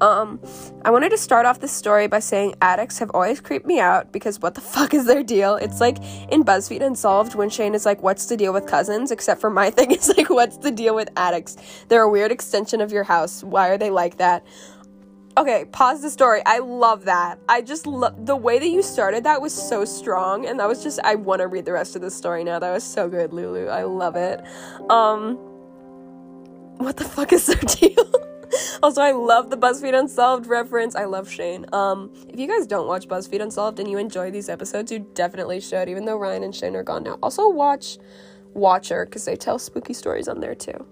Um, 0.00 0.40
I 0.84 0.90
wanted 0.90 1.10
to 1.10 1.18
start 1.18 1.46
off 1.46 1.60
this 1.60 1.72
story 1.72 2.06
by 2.08 2.18
saying 2.18 2.54
addicts 2.60 2.98
have 2.98 3.10
always 3.14 3.40
creeped 3.40 3.66
me 3.66 3.78
out 3.78 4.10
because 4.10 4.40
what 4.40 4.54
the 4.54 4.60
fuck 4.74 4.94
is 4.94 5.04
their 5.04 5.22
deal? 5.22 5.56
It's 5.56 5.80
like 5.80 5.98
in 6.30 6.44
BuzzFeed 6.44 6.82
Unsolved 6.82 7.34
when 7.34 7.50
Shane 7.50 7.74
is 7.74 7.84
like, 7.84 8.02
"What's 8.02 8.26
the 8.26 8.36
deal 8.36 8.52
with 8.52 8.66
cousins?" 8.66 9.10
Except 9.10 9.40
for 9.40 9.50
my 9.50 9.70
thing 9.76 9.90
is 9.90 10.08
like, 10.16 10.30
"What's 10.30 10.56
the 10.56 10.70
deal 10.70 10.94
with 10.94 11.10
addicts? 11.16 11.56
They're 11.88 12.02
a 12.02 12.10
weird 12.10 12.32
extension 12.32 12.80
of 12.80 12.92
your 12.92 13.04
house. 13.04 13.44
Why 13.44 13.68
are 13.68 13.78
they 13.78 13.90
like 13.90 14.16
that?" 14.16 14.44
Okay, 15.38 15.64
pause 15.72 16.02
the 16.02 16.10
story. 16.10 16.42
I 16.44 16.58
love 16.58 17.06
that. 17.06 17.38
I 17.48 17.62
just 17.62 17.86
love 17.86 18.26
the 18.26 18.36
way 18.36 18.58
that 18.58 18.68
you 18.68 18.82
started 18.82 19.24
that 19.24 19.40
was 19.40 19.54
so 19.54 19.84
strong 19.84 20.46
and 20.46 20.60
that 20.60 20.68
was 20.68 20.82
just 20.82 21.00
I 21.04 21.14
want 21.14 21.40
to 21.40 21.46
read 21.46 21.64
the 21.64 21.72
rest 21.72 21.96
of 21.96 22.02
the 22.02 22.10
story 22.10 22.44
now. 22.44 22.58
That 22.58 22.70
was 22.72 22.84
so 22.84 23.08
good, 23.08 23.32
Lulu. 23.32 23.68
I 23.68 23.84
love 23.84 24.16
it. 24.16 24.40
Um 24.90 25.36
what 26.76 26.96
the 26.96 27.04
fuck 27.04 27.32
is 27.32 27.46
their 27.46 27.56
deal? 27.66 28.12
also, 28.82 29.00
I 29.00 29.12
love 29.12 29.50
the 29.50 29.56
BuzzFeed 29.56 29.98
Unsolved 29.98 30.46
reference. 30.46 30.94
I 30.94 31.04
love 31.04 31.30
Shane. 31.30 31.66
Um, 31.72 32.12
if 32.28 32.38
you 32.38 32.48
guys 32.48 32.66
don't 32.66 32.86
watch 32.86 33.06
BuzzFeed 33.06 33.40
Unsolved 33.40 33.78
and 33.78 33.90
you 33.90 33.98
enjoy 33.98 34.30
these 34.30 34.48
episodes, 34.48 34.90
you 34.90 35.06
definitely 35.14 35.60
should, 35.60 35.88
even 35.88 36.04
though 36.04 36.18
Ryan 36.18 36.42
and 36.42 36.54
Shane 36.54 36.76
are 36.76 36.82
gone 36.82 37.04
now. 37.04 37.18
Also, 37.22 37.48
watch 37.48 37.98
Watcher 38.54 39.04
because 39.06 39.24
they 39.24 39.36
tell 39.36 39.58
spooky 39.58 39.94
stories 39.94 40.28
on 40.28 40.40
there 40.40 40.54
too. 40.54 40.86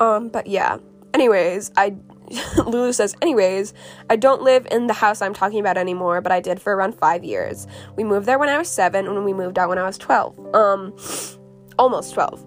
Um, 0.00 0.28
but 0.28 0.46
yeah. 0.46 0.78
Anyways, 1.12 1.72
I 1.76 1.96
Lulu 2.56 2.92
says, 2.92 3.14
anyways, 3.22 3.72
I 4.10 4.16
don't 4.16 4.42
live 4.42 4.66
in 4.70 4.86
the 4.86 4.92
house 4.92 5.22
I'm 5.22 5.34
talking 5.34 5.60
about 5.60 5.76
anymore, 5.76 6.20
but 6.20 6.32
I 6.32 6.40
did 6.40 6.60
for 6.60 6.74
around 6.74 6.94
five 6.94 7.24
years. 7.24 7.66
We 7.96 8.04
moved 8.04 8.26
there 8.26 8.38
when 8.38 8.48
I 8.48 8.58
was 8.58 8.68
seven, 8.68 9.06
and 9.06 9.24
we 9.24 9.32
moved 9.32 9.58
out 9.58 9.68
when 9.68 9.78
I 9.78 9.84
was 9.84 9.98
12. 9.98 10.54
Um, 10.54 10.96
almost 11.78 12.14
12. 12.14 12.44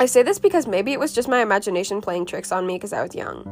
I 0.00 0.06
say 0.06 0.22
this 0.22 0.38
because 0.38 0.66
maybe 0.66 0.92
it 0.92 1.00
was 1.00 1.12
just 1.12 1.28
my 1.28 1.40
imagination 1.40 2.00
playing 2.00 2.26
tricks 2.26 2.52
on 2.52 2.66
me 2.66 2.74
because 2.74 2.92
I 2.92 3.02
was 3.02 3.14
young. 3.14 3.44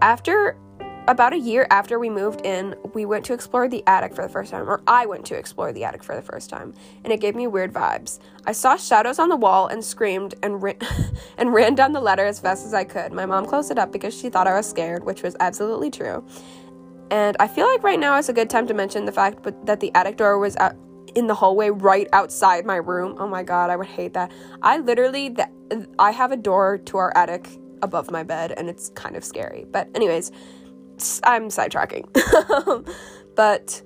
After 0.00 0.56
about 1.06 1.32
a 1.34 1.38
year 1.38 1.66
after 1.70 1.98
we 1.98 2.08
moved 2.08 2.40
in, 2.46 2.74
we 2.94 3.04
went 3.04 3.24
to 3.26 3.34
explore 3.34 3.68
the 3.68 3.82
attic 3.86 4.14
for 4.14 4.22
the 4.22 4.28
first 4.28 4.50
time, 4.50 4.68
or 4.68 4.82
I 4.86 5.04
went 5.06 5.26
to 5.26 5.36
explore 5.36 5.72
the 5.72 5.84
attic 5.84 6.02
for 6.02 6.14
the 6.14 6.22
first 6.22 6.48
time, 6.48 6.72
and 7.04 7.12
it 7.12 7.20
gave 7.20 7.34
me 7.34 7.46
weird 7.46 7.72
vibes. 7.72 8.20
I 8.46 8.52
saw 8.52 8.76
shadows 8.76 9.18
on 9.18 9.28
the 9.28 9.36
wall 9.36 9.66
and 9.66 9.84
screamed 9.84 10.34
and 10.42 10.62
ran, 10.62 10.78
and 11.38 11.52
ran 11.52 11.74
down 11.74 11.92
the 11.92 12.00
ladder 12.00 12.24
as 12.24 12.40
fast 12.40 12.64
as 12.64 12.72
I 12.72 12.84
could. 12.84 13.12
My 13.12 13.26
mom 13.26 13.46
closed 13.46 13.70
it 13.70 13.78
up 13.78 13.92
because 13.92 14.18
she 14.18 14.30
thought 14.30 14.46
I 14.46 14.54
was 14.54 14.68
scared, 14.68 15.04
which 15.04 15.22
was 15.22 15.36
absolutely 15.40 15.90
true. 15.90 16.24
And 17.10 17.36
I 17.38 17.48
feel 17.48 17.66
like 17.66 17.82
right 17.82 18.00
now 18.00 18.16
is 18.16 18.28
a 18.28 18.32
good 18.32 18.48
time 18.48 18.66
to 18.66 18.74
mention 18.74 19.04
the 19.04 19.12
fact 19.12 19.46
that 19.66 19.80
the 19.80 19.94
attic 19.94 20.16
door 20.16 20.38
was 20.38 20.56
out 20.56 20.74
in 21.14 21.26
the 21.26 21.34
hallway 21.34 21.70
right 21.70 22.08
outside 22.12 22.64
my 22.64 22.76
room. 22.76 23.14
Oh 23.18 23.28
my 23.28 23.42
god, 23.42 23.70
I 23.70 23.76
would 23.76 23.86
hate 23.86 24.14
that. 24.14 24.32
I 24.62 24.78
literally 24.78 25.28
the, 25.28 25.48
I 25.98 26.10
have 26.10 26.32
a 26.32 26.36
door 26.36 26.78
to 26.78 26.96
our 26.96 27.16
attic 27.16 27.48
above 27.82 28.10
my 28.10 28.22
bed 28.22 28.52
and 28.52 28.68
it's 28.68 28.88
kind 28.90 29.14
of 29.14 29.24
scary. 29.24 29.66
But 29.70 29.88
anyways, 29.94 30.32
I'm 31.24 31.48
sidetracking. 31.48 32.06
but 33.36 33.82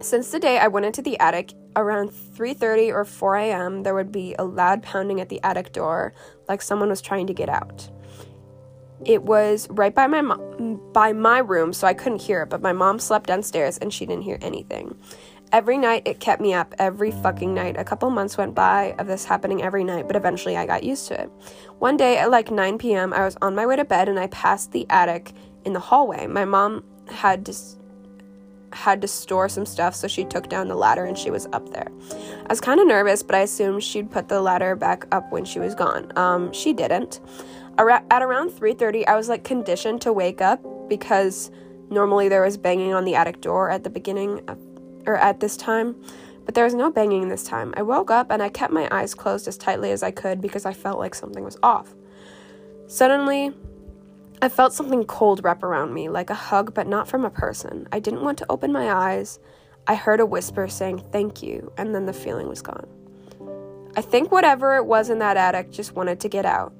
since 0.00 0.30
the 0.30 0.38
day 0.38 0.58
I 0.58 0.68
went 0.68 0.86
into 0.86 1.02
the 1.02 1.18
attic 1.18 1.52
around 1.76 2.10
3:30 2.10 2.92
or 2.92 3.04
4 3.04 3.36
a.m., 3.36 3.82
there 3.82 3.94
would 3.94 4.12
be 4.12 4.34
a 4.38 4.44
loud 4.44 4.82
pounding 4.82 5.20
at 5.20 5.28
the 5.28 5.40
attic 5.42 5.72
door, 5.72 6.12
like 6.48 6.62
someone 6.62 6.88
was 6.88 7.00
trying 7.00 7.26
to 7.28 7.34
get 7.34 7.48
out. 7.48 7.88
It 9.04 9.22
was 9.22 9.68
right 9.70 9.94
by 9.94 10.06
my 10.06 10.22
mo- 10.22 10.80
by 10.92 11.12
my 11.12 11.38
room, 11.38 11.72
so 11.72 11.86
I 11.86 11.94
couldn't 11.94 12.22
hear 12.22 12.42
it. 12.42 12.50
But 12.50 12.62
my 12.62 12.72
mom 12.72 12.98
slept 12.98 13.26
downstairs, 13.26 13.78
and 13.78 13.92
she 13.92 14.06
didn't 14.06 14.22
hear 14.22 14.38
anything. 14.42 14.96
Every 15.52 15.76
night 15.76 16.02
it 16.06 16.18
kept 16.18 16.40
me 16.40 16.54
up, 16.54 16.74
every 16.78 17.10
fucking 17.10 17.52
night. 17.52 17.76
A 17.76 17.84
couple 17.84 18.08
months 18.08 18.38
went 18.38 18.54
by 18.54 18.94
of 18.98 19.06
this 19.06 19.26
happening 19.26 19.62
every 19.62 19.84
night, 19.84 20.06
but 20.06 20.16
eventually 20.16 20.56
I 20.56 20.64
got 20.64 20.82
used 20.82 21.08
to 21.08 21.20
it. 21.20 21.30
One 21.78 21.98
day 21.98 22.16
at 22.16 22.30
like 22.30 22.50
9 22.50 22.78
p.m., 22.78 23.12
I 23.12 23.24
was 23.24 23.36
on 23.42 23.54
my 23.54 23.66
way 23.66 23.76
to 23.76 23.84
bed 23.84 24.08
and 24.08 24.18
I 24.18 24.28
passed 24.28 24.72
the 24.72 24.86
attic 24.88 25.32
in 25.64 25.72
the 25.72 25.80
hallway. 25.80 26.26
My 26.26 26.44
mom 26.44 26.84
had 27.08 27.46
to 27.46 27.54
had 28.72 29.02
to 29.02 29.08
store 29.08 29.48
some 29.48 29.66
stuff, 29.66 29.94
so 29.94 30.08
she 30.08 30.24
took 30.24 30.48
down 30.48 30.68
the 30.68 30.74
ladder 30.74 31.04
and 31.04 31.16
she 31.18 31.30
was 31.30 31.46
up 31.52 31.68
there. 31.72 31.88
I 32.10 32.48
was 32.48 32.60
kind 32.60 32.80
of 32.80 32.86
nervous, 32.86 33.22
but 33.22 33.34
I 33.34 33.40
assumed 33.40 33.84
she'd 33.84 34.10
put 34.10 34.28
the 34.28 34.40
ladder 34.40 34.74
back 34.74 35.06
up 35.12 35.30
when 35.30 35.44
she 35.44 35.58
was 35.58 35.74
gone. 35.74 36.10
Um, 36.16 36.52
she 36.52 36.72
didn't. 36.72 37.20
At 37.78 38.22
around 38.22 38.50
3:30, 38.50 39.06
I 39.06 39.16
was 39.16 39.28
like 39.28 39.44
conditioned 39.44 40.00
to 40.02 40.12
wake 40.12 40.40
up 40.40 40.60
because 40.88 41.50
normally 41.90 42.28
there 42.28 42.42
was 42.42 42.56
banging 42.56 42.94
on 42.94 43.04
the 43.04 43.14
attic 43.14 43.40
door 43.40 43.70
at 43.70 43.84
the 43.84 43.90
beginning 43.90 44.40
of 44.48 44.58
or 45.06 45.16
at 45.16 45.40
this 45.40 45.56
time, 45.56 45.96
but 46.44 46.54
there 46.54 46.64
was 46.64 46.74
no 46.74 46.90
banging 46.90 47.28
this 47.28 47.44
time. 47.44 47.74
I 47.76 47.82
woke 47.82 48.10
up 48.10 48.30
and 48.30 48.42
I 48.42 48.48
kept 48.48 48.72
my 48.72 48.88
eyes 48.90 49.14
closed 49.14 49.48
as 49.48 49.56
tightly 49.56 49.90
as 49.90 50.02
I 50.02 50.10
could 50.10 50.40
because 50.40 50.64
I 50.64 50.72
felt 50.72 50.98
like 50.98 51.14
something 51.14 51.44
was 51.44 51.58
off. 51.62 51.94
Suddenly, 52.86 53.52
I 54.42 54.48
felt 54.48 54.72
something 54.72 55.04
cold 55.04 55.44
wrap 55.44 55.62
around 55.62 55.94
me, 55.94 56.08
like 56.08 56.28
a 56.28 56.34
hug, 56.34 56.74
but 56.74 56.88
not 56.88 57.06
from 57.06 57.24
a 57.24 57.30
person. 57.30 57.86
I 57.92 58.00
didn't 58.00 58.24
want 58.24 58.38
to 58.38 58.46
open 58.50 58.72
my 58.72 58.92
eyes. 58.92 59.38
I 59.86 59.94
heard 59.94 60.18
a 60.18 60.26
whisper 60.26 60.66
saying 60.66 61.04
thank 61.12 61.44
you, 61.44 61.72
and 61.78 61.94
then 61.94 62.06
the 62.06 62.12
feeling 62.12 62.48
was 62.48 62.60
gone. 62.60 62.88
I 63.96 64.00
think 64.00 64.32
whatever 64.32 64.74
it 64.74 64.84
was 64.84 65.10
in 65.10 65.20
that 65.20 65.36
attic 65.36 65.70
just 65.70 65.94
wanted 65.94 66.18
to 66.18 66.28
get 66.28 66.44
out, 66.44 66.72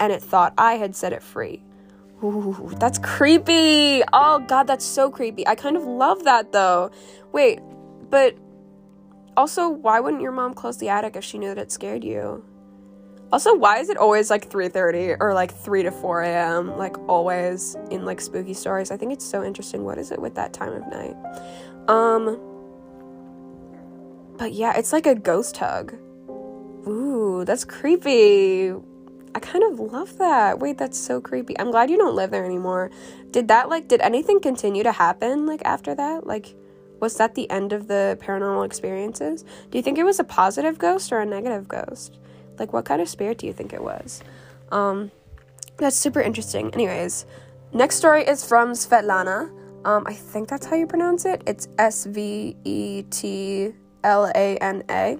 and 0.00 0.12
it 0.12 0.20
thought 0.20 0.54
I 0.58 0.74
had 0.74 0.96
set 0.96 1.12
it 1.12 1.22
free. 1.22 1.62
Ooh, 2.24 2.74
that's 2.80 2.98
creepy. 2.98 4.02
Oh 4.12 4.44
god, 4.48 4.66
that's 4.66 4.84
so 4.84 5.08
creepy. 5.08 5.46
I 5.46 5.54
kind 5.54 5.76
of 5.76 5.84
love 5.84 6.24
that 6.24 6.50
though. 6.50 6.90
Wait, 7.30 7.60
but 8.10 8.36
also 9.36 9.68
why 9.68 10.00
wouldn't 10.00 10.22
your 10.22 10.32
mom 10.32 10.52
close 10.52 10.78
the 10.78 10.88
attic 10.88 11.14
if 11.14 11.22
she 11.22 11.38
knew 11.38 11.54
that 11.54 11.58
it 11.58 11.70
scared 11.70 12.02
you? 12.02 12.44
Also, 13.30 13.54
why 13.54 13.78
is 13.78 13.90
it 13.90 13.98
always 13.98 14.30
like 14.30 14.48
3:30 14.48 15.16
or 15.20 15.34
like 15.34 15.52
3 15.52 15.82
to 15.82 15.90
4 15.90 16.22
a.m. 16.22 16.76
like 16.78 16.96
always 17.08 17.76
in 17.90 18.04
like 18.04 18.20
spooky 18.20 18.54
stories? 18.54 18.90
I 18.90 18.96
think 18.96 19.12
it's 19.12 19.24
so 19.24 19.44
interesting. 19.44 19.84
What 19.84 19.98
is 19.98 20.10
it 20.10 20.20
with 20.20 20.34
that 20.36 20.52
time 20.52 20.72
of 20.72 20.86
night? 20.88 21.16
Um 21.88 22.40
But 24.38 24.52
yeah, 24.52 24.78
it's 24.78 24.92
like 24.92 25.06
a 25.06 25.14
ghost 25.14 25.56
hug. 25.58 25.94
Ooh, 26.86 27.44
that's 27.44 27.64
creepy. 27.64 28.72
I 29.34 29.40
kind 29.40 29.62
of 29.62 29.78
love 29.78 30.16
that. 30.18 30.58
Wait, 30.58 30.78
that's 30.78 30.98
so 30.98 31.20
creepy. 31.20 31.58
I'm 31.58 31.70
glad 31.70 31.90
you 31.90 31.98
don't 31.98 32.14
live 32.16 32.30
there 32.30 32.46
anymore. 32.46 32.90
Did 33.30 33.48
that 33.48 33.68
like 33.68 33.88
did 33.88 34.00
anything 34.00 34.40
continue 34.40 34.82
to 34.84 34.92
happen 34.92 35.44
like 35.44 35.60
after 35.66 35.94
that? 35.94 36.26
Like 36.26 36.54
was 36.98 37.16
that 37.18 37.34
the 37.34 37.48
end 37.50 37.74
of 37.74 37.88
the 37.88 38.18
paranormal 38.22 38.64
experiences? 38.64 39.44
Do 39.70 39.76
you 39.76 39.82
think 39.82 39.98
it 39.98 40.04
was 40.04 40.18
a 40.18 40.24
positive 40.24 40.78
ghost 40.78 41.12
or 41.12 41.20
a 41.20 41.26
negative 41.26 41.68
ghost? 41.68 42.18
Like 42.58 42.72
what 42.72 42.84
kind 42.84 43.00
of 43.00 43.08
spirit 43.08 43.38
do 43.38 43.46
you 43.46 43.52
think 43.52 43.72
it 43.72 43.82
was? 43.82 44.22
Um 44.70 45.10
that's 45.76 45.96
super 45.96 46.20
interesting. 46.20 46.72
Anyways, 46.74 47.24
next 47.72 47.96
story 47.96 48.24
is 48.24 48.44
from 48.44 48.72
Svetlana. 48.72 49.50
Um 49.84 50.04
I 50.06 50.14
think 50.14 50.48
that's 50.48 50.66
how 50.66 50.76
you 50.76 50.86
pronounce 50.86 51.24
it. 51.24 51.42
It's 51.46 51.68
S 51.78 52.06
V 52.06 52.56
E 52.64 53.02
T 53.10 53.72
L 54.04 54.30
A 54.34 54.56
N 54.58 54.82
A. 54.90 55.18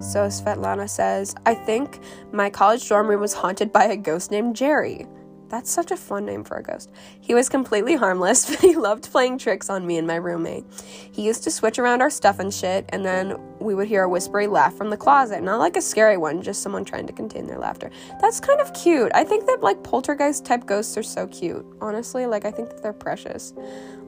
So 0.00 0.28
Svetlana 0.28 0.88
says, 0.88 1.34
I 1.44 1.54
think 1.54 1.98
my 2.32 2.50
college 2.50 2.88
dorm 2.88 3.08
room 3.08 3.20
was 3.20 3.34
haunted 3.34 3.72
by 3.72 3.86
a 3.86 3.96
ghost 3.96 4.30
named 4.30 4.54
Jerry. 4.54 5.06
That's 5.48 5.70
such 5.70 5.90
a 5.90 5.96
fun 5.96 6.26
name 6.26 6.44
for 6.44 6.56
a 6.56 6.62
ghost. 6.62 6.90
He 7.20 7.34
was 7.34 7.48
completely 7.48 7.94
harmless, 7.94 8.46
but 8.50 8.60
he 8.60 8.76
loved 8.76 9.10
playing 9.10 9.38
tricks 9.38 9.70
on 9.70 9.86
me 9.86 9.98
and 9.98 10.06
my 10.06 10.16
roommate. 10.16 10.64
He 11.12 11.22
used 11.22 11.44
to 11.44 11.50
switch 11.50 11.78
around 11.78 12.02
our 12.02 12.10
stuff 12.10 12.38
and 12.38 12.52
shit, 12.52 12.84
and 12.90 13.04
then 13.04 13.38
we 13.58 13.74
would 13.74 13.88
hear 13.88 14.02
a 14.02 14.08
whispery 14.08 14.46
laugh 14.46 14.74
from 14.74 14.90
the 14.90 14.96
closet. 14.96 15.42
Not 15.42 15.58
like 15.58 15.76
a 15.76 15.82
scary 15.82 16.16
one, 16.16 16.42
just 16.42 16.62
someone 16.62 16.84
trying 16.84 17.06
to 17.06 17.12
contain 17.12 17.46
their 17.46 17.58
laughter. 17.58 17.90
That's 18.20 18.40
kind 18.40 18.60
of 18.60 18.72
cute. 18.74 19.10
I 19.14 19.24
think 19.24 19.46
that 19.46 19.62
like 19.62 19.82
poltergeist 19.82 20.44
type 20.44 20.66
ghosts 20.66 20.96
are 20.96 21.02
so 21.02 21.26
cute. 21.26 21.64
Honestly, 21.80 22.26
like 22.26 22.44
I 22.44 22.50
think 22.50 22.68
that 22.70 22.82
they're 22.82 22.92
precious. 22.92 23.52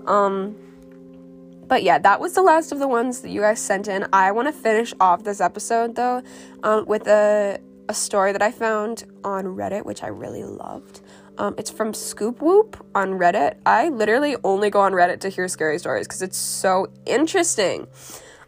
Um 0.06 0.56
but 1.70 1.84
yeah, 1.84 1.98
that 2.00 2.18
was 2.18 2.32
the 2.32 2.42
last 2.42 2.72
of 2.72 2.80
the 2.80 2.88
ones 2.88 3.20
that 3.20 3.30
you 3.30 3.42
guys 3.42 3.60
sent 3.60 3.86
in. 3.86 4.04
I 4.12 4.32
want 4.32 4.48
to 4.48 4.52
finish 4.52 4.92
off 4.98 5.22
this 5.22 5.40
episode 5.40 5.94
though 5.94 6.20
um, 6.64 6.84
with 6.84 7.06
a, 7.06 7.60
a 7.90 7.94
story 7.94 8.30
that 8.30 8.40
I 8.40 8.52
found 8.52 9.02
on 9.24 9.46
Reddit, 9.46 9.84
which 9.84 10.04
I 10.04 10.06
really 10.06 10.44
loved. 10.44 11.00
Um, 11.38 11.56
it's 11.58 11.72
from 11.72 11.92
Scoop 11.92 12.40
Whoop 12.40 12.86
on 12.94 13.18
Reddit. 13.18 13.56
I 13.66 13.88
literally 13.88 14.36
only 14.44 14.70
go 14.70 14.78
on 14.78 14.92
Reddit 14.92 15.18
to 15.22 15.28
hear 15.28 15.48
scary 15.48 15.76
stories 15.80 16.06
because 16.06 16.22
it's 16.22 16.36
so 16.36 16.86
interesting. 17.04 17.88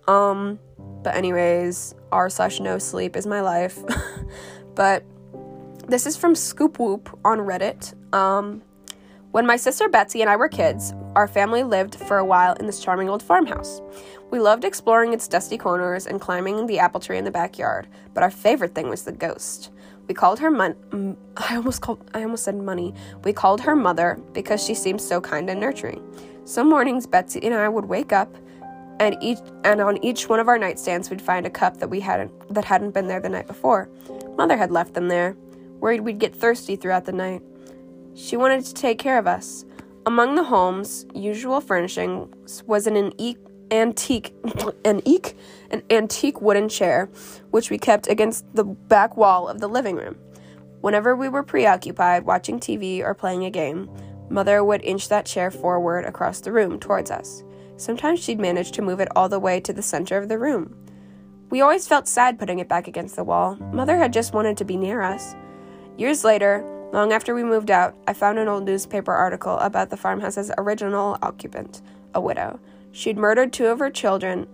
Um, 0.06 0.60
but 1.02 1.16
anyways, 1.16 1.96
r 2.12 2.30
slash 2.30 2.60
no 2.60 2.78
sleep 2.78 3.16
is 3.16 3.26
my 3.26 3.40
life. 3.40 3.80
but 4.76 5.02
this 5.88 6.06
is 6.06 6.16
from 6.16 6.36
Scoop 6.36 6.78
Whoop 6.78 7.18
on 7.24 7.38
Reddit. 7.38 7.94
Um, 8.14 8.62
when 9.32 9.46
my 9.46 9.56
sister 9.56 9.88
Betsy 9.88 10.20
and 10.20 10.28
I 10.28 10.36
were 10.36 10.48
kids, 10.48 10.92
our 11.16 11.26
family 11.26 11.62
lived 11.62 11.94
for 11.94 12.18
a 12.18 12.24
while 12.24 12.52
in 12.54 12.66
this 12.66 12.84
charming 12.84 13.08
old 13.08 13.22
farmhouse. 13.22 13.80
We 14.30 14.38
loved 14.38 14.64
exploring 14.64 15.14
its 15.14 15.26
dusty 15.26 15.56
corners 15.56 16.06
and 16.06 16.20
climbing 16.20 16.66
the 16.66 16.78
apple 16.78 17.00
tree 17.00 17.16
in 17.16 17.24
the 17.24 17.30
backyard, 17.30 17.88
but 18.12 18.22
our 18.22 18.30
favorite 18.30 18.74
thing 18.74 18.90
was 18.90 19.04
the 19.04 19.12
ghost. 19.12 19.70
We 20.06 20.12
called 20.12 20.38
her 20.40 20.50
Mon- 20.50 21.16
I 21.38 21.56
almost 21.56 21.80
called 21.80 22.10
I 22.12 22.22
almost 22.22 22.44
said 22.44 22.56
money. 22.56 22.94
We 23.24 23.32
called 23.32 23.62
her 23.62 23.74
mother 23.74 24.20
because 24.34 24.62
she 24.62 24.74
seemed 24.74 25.00
so 25.00 25.20
kind 25.20 25.48
and 25.48 25.60
nurturing. 25.60 26.02
Some 26.44 26.68
mornings 26.68 27.06
Betsy 27.06 27.42
and 27.42 27.54
I 27.54 27.70
would 27.70 27.86
wake 27.86 28.12
up 28.12 28.36
and 29.00 29.16
each 29.22 29.38
and 29.64 29.80
on 29.80 30.02
each 30.04 30.28
one 30.28 30.40
of 30.40 30.48
our 30.48 30.58
nightstands 30.58 31.08
we'd 31.08 31.22
find 31.22 31.46
a 31.46 31.50
cup 31.50 31.78
that 31.78 31.88
we 31.88 32.00
hadn't 32.00 32.32
that 32.52 32.66
hadn't 32.66 32.90
been 32.90 33.08
there 33.08 33.20
the 33.20 33.30
night 33.30 33.46
before. 33.46 33.88
Mother 34.36 34.58
had 34.58 34.70
left 34.70 34.92
them 34.92 35.08
there, 35.08 35.36
worried 35.80 36.02
we'd 36.02 36.18
get 36.18 36.34
thirsty 36.34 36.76
throughout 36.76 37.06
the 37.06 37.12
night. 37.12 37.42
She 38.14 38.36
wanted 38.36 38.64
to 38.66 38.74
take 38.74 38.98
care 38.98 39.18
of 39.18 39.26
us. 39.26 39.64
Among 40.04 40.34
the 40.34 40.44
home's 40.44 41.06
usual 41.14 41.60
furnishings 41.60 42.62
was 42.66 42.86
an 42.86 42.96
antique, 42.96 43.38
antique, 43.70 44.34
antique, 44.84 45.36
an 45.70 45.82
antique 45.90 46.40
wooden 46.40 46.68
chair, 46.68 47.08
which 47.50 47.70
we 47.70 47.78
kept 47.78 48.08
against 48.08 48.44
the 48.54 48.64
back 48.64 49.16
wall 49.16 49.48
of 49.48 49.60
the 49.60 49.68
living 49.68 49.96
room. 49.96 50.16
Whenever 50.80 51.14
we 51.14 51.28
were 51.28 51.42
preoccupied 51.42 52.26
watching 52.26 52.58
TV 52.58 53.00
or 53.00 53.14
playing 53.14 53.44
a 53.44 53.50
game, 53.50 53.88
Mother 54.28 54.64
would 54.64 54.82
inch 54.82 55.08
that 55.08 55.26
chair 55.26 55.50
forward 55.50 56.04
across 56.04 56.40
the 56.40 56.52
room 56.52 56.80
towards 56.80 57.10
us. 57.10 57.44
Sometimes 57.76 58.22
she'd 58.22 58.40
manage 58.40 58.72
to 58.72 58.82
move 58.82 59.00
it 59.00 59.08
all 59.14 59.28
the 59.28 59.38
way 59.38 59.60
to 59.60 59.72
the 59.72 59.82
center 59.82 60.18
of 60.18 60.28
the 60.28 60.38
room. 60.38 60.74
We 61.50 61.60
always 61.60 61.86
felt 61.86 62.08
sad 62.08 62.38
putting 62.38 62.58
it 62.58 62.68
back 62.68 62.88
against 62.88 63.16
the 63.16 63.24
wall. 63.24 63.56
Mother 63.72 63.96
had 63.96 64.12
just 64.12 64.32
wanted 64.32 64.56
to 64.56 64.64
be 64.64 64.76
near 64.76 65.02
us. 65.02 65.34
Years 65.98 66.24
later, 66.24 66.64
Long 66.92 67.10
after 67.10 67.34
we 67.34 67.42
moved 67.42 67.70
out, 67.70 67.94
I 68.06 68.12
found 68.12 68.38
an 68.38 68.48
old 68.48 68.66
newspaper 68.66 69.14
article 69.14 69.56
about 69.60 69.88
the 69.88 69.96
farmhouse's 69.96 70.52
original 70.58 71.16
occupant, 71.22 71.80
a 72.14 72.20
widow. 72.20 72.60
She'd 72.92 73.16
murdered 73.16 73.50
two 73.50 73.68
of 73.68 73.78
her 73.78 73.88
children 73.88 74.46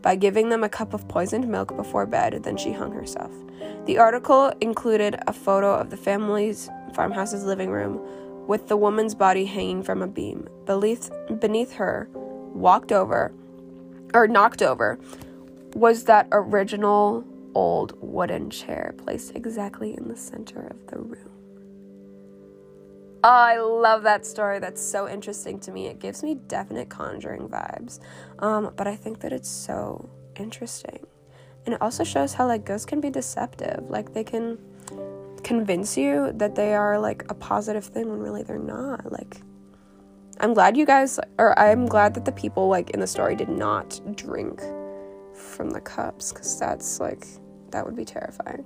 by 0.00 0.14
giving 0.14 0.50
them 0.50 0.62
a 0.62 0.68
cup 0.68 0.94
of 0.94 1.08
poisoned 1.08 1.48
milk 1.48 1.76
before 1.76 2.06
bed, 2.06 2.44
then 2.44 2.56
she 2.56 2.72
hung 2.72 2.92
herself. 2.92 3.32
The 3.86 3.98
article 3.98 4.52
included 4.60 5.20
a 5.26 5.32
photo 5.32 5.74
of 5.74 5.90
the 5.90 5.96
family's 5.96 6.70
farmhouse's 6.94 7.42
living 7.42 7.70
room 7.70 8.00
with 8.46 8.68
the 8.68 8.76
woman's 8.76 9.16
body 9.16 9.44
hanging 9.44 9.82
from 9.82 10.00
a 10.00 10.06
beam. 10.06 10.48
Beneath, 10.66 11.10
beneath 11.40 11.72
her, 11.72 12.08
walked 12.14 12.92
over, 12.92 13.32
or 14.14 14.28
knocked 14.28 14.62
over, 14.62 14.96
was 15.74 16.04
that 16.04 16.28
original 16.30 17.24
old 17.54 17.94
wooden 18.00 18.48
chair 18.48 18.94
placed 18.96 19.34
exactly 19.34 19.92
in 19.92 20.06
the 20.06 20.16
center 20.16 20.68
of 20.70 20.86
the 20.86 20.98
room. 20.98 21.39
I 23.22 23.58
love 23.58 24.02
that 24.04 24.24
story. 24.24 24.58
That's 24.60 24.82
so 24.82 25.08
interesting 25.08 25.60
to 25.60 25.72
me. 25.72 25.86
It 25.86 25.98
gives 25.98 26.22
me 26.22 26.34
definite 26.34 26.88
conjuring 26.88 27.48
vibes. 27.48 28.00
Um, 28.38 28.72
but 28.76 28.86
I 28.86 28.96
think 28.96 29.20
that 29.20 29.32
it's 29.32 29.48
so 29.48 30.08
interesting. 30.36 31.06
And 31.66 31.74
it 31.74 31.82
also 31.82 32.02
shows 32.04 32.32
how 32.34 32.46
like 32.46 32.64
ghosts 32.64 32.86
can 32.86 33.00
be 33.00 33.10
deceptive. 33.10 33.90
Like 33.90 34.14
they 34.14 34.24
can 34.24 34.58
convince 35.42 35.96
you 35.96 36.32
that 36.34 36.54
they 36.54 36.74
are 36.74 36.98
like 36.98 37.24
a 37.28 37.34
positive 37.34 37.84
thing 37.84 38.08
when 38.08 38.20
really 38.20 38.42
they're 38.42 38.58
not. 38.58 39.12
Like 39.12 39.42
I'm 40.38 40.54
glad 40.54 40.76
you 40.76 40.86
guys 40.86 41.20
or 41.38 41.58
I'm 41.58 41.84
glad 41.84 42.14
that 42.14 42.24
the 42.24 42.32
people 42.32 42.68
like 42.68 42.90
in 42.90 43.00
the 43.00 43.06
story 43.06 43.36
did 43.36 43.50
not 43.50 44.00
drink 44.16 44.62
from 45.34 45.70
the 45.70 45.80
cups 45.80 46.32
cuz 46.32 46.58
that's 46.58 47.00
like 47.00 47.26
that 47.70 47.84
would 47.84 47.96
be 47.96 48.04
terrifying. 48.06 48.64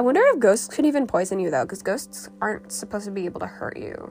I 0.00 0.02
wonder 0.02 0.22
if 0.28 0.38
ghosts 0.38 0.66
could 0.66 0.86
even 0.86 1.06
poison 1.06 1.38
you 1.40 1.50
though, 1.50 1.66
because 1.66 1.82
ghosts 1.82 2.30
aren't 2.40 2.72
supposed 2.72 3.04
to 3.04 3.10
be 3.10 3.26
able 3.26 3.38
to 3.40 3.46
hurt 3.46 3.76
you. 3.76 4.10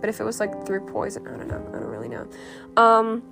But 0.00 0.08
if 0.08 0.20
it 0.20 0.22
was 0.22 0.38
like 0.38 0.64
through 0.64 0.86
poison, 0.86 1.26
I 1.26 1.36
don't 1.36 1.48
know. 1.48 1.56
I 1.56 1.80
don't 1.80 1.88
really 1.88 2.08
know. 2.08 2.28
Um, 2.76 3.24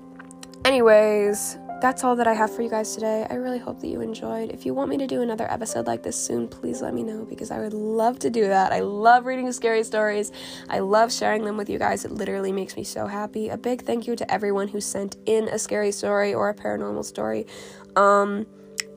anyways, 0.64 1.58
that's 1.80 2.02
all 2.02 2.16
that 2.16 2.26
I 2.26 2.32
have 2.32 2.52
for 2.52 2.62
you 2.62 2.68
guys 2.68 2.92
today. 2.92 3.24
I 3.30 3.34
really 3.34 3.60
hope 3.60 3.78
that 3.78 3.86
you 3.86 4.00
enjoyed. 4.00 4.50
If 4.50 4.66
you 4.66 4.74
want 4.74 4.90
me 4.90 4.96
to 4.96 5.06
do 5.06 5.22
another 5.22 5.48
episode 5.48 5.86
like 5.86 6.02
this 6.02 6.16
soon, 6.16 6.48
please 6.48 6.82
let 6.82 6.92
me 6.92 7.04
know 7.04 7.24
because 7.24 7.52
I 7.52 7.60
would 7.60 7.72
love 7.72 8.18
to 8.18 8.28
do 8.28 8.48
that. 8.48 8.72
I 8.72 8.80
love 8.80 9.26
reading 9.26 9.52
scary 9.52 9.84
stories. 9.84 10.32
I 10.68 10.80
love 10.80 11.12
sharing 11.12 11.44
them 11.44 11.56
with 11.56 11.70
you 11.70 11.78
guys. 11.78 12.04
It 12.04 12.10
literally 12.10 12.50
makes 12.50 12.74
me 12.74 12.82
so 12.82 13.06
happy. 13.06 13.48
A 13.48 13.56
big 13.56 13.82
thank 13.82 14.08
you 14.08 14.16
to 14.16 14.28
everyone 14.28 14.66
who 14.66 14.80
sent 14.80 15.18
in 15.26 15.46
a 15.50 15.58
scary 15.60 15.92
story 15.92 16.34
or 16.34 16.48
a 16.48 16.54
paranormal 16.54 17.04
story. 17.04 17.46
Um, 17.94 18.44